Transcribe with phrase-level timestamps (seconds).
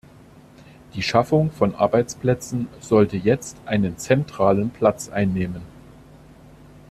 [0.95, 5.61] Die Schaffung von Arbeitsplätzen sollte jetzt einen zentralen Platz einnehmen.